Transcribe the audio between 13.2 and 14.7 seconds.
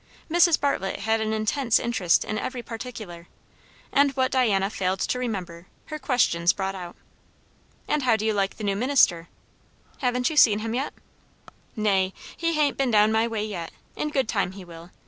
way yet. In good time he